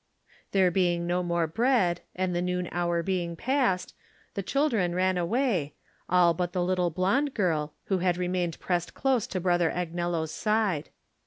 There 0.51 0.71
being 0.71 1.05
no 1.05 1.21
more 1.21 1.45
bread, 1.45 2.01
and 2.15 2.35
the 2.35 2.41
noon 2.41 2.67
hour 2.71 3.03
being 3.03 3.35
past, 3.35 3.93
the 4.33 4.41
children 4.41 4.95
ran 4.95 5.15
away, 5.15 5.75
all 6.09 6.33
but 6.33 6.53
the 6.53 6.63
little 6.63 6.89
blond 6.89 7.35
girl, 7.35 7.75
who 7.83 7.99
had 7.99 8.17
remained 8.17 8.59
pressed 8.59 8.95
close 8.95 9.27
to 9.27 9.39
Brother 9.39 9.69
Agnello's 9.69 10.31
side. 10.31 10.89